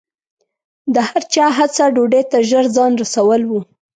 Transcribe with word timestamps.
د 0.93 0.95
هر 1.09 1.23
چا 1.33 1.45
هڅه 1.57 1.83
ډوډۍ 1.95 2.23
ته 2.31 2.37
ژر 2.49 2.65
ځان 2.75 2.91
رسول 3.01 3.41
و. 3.47 3.51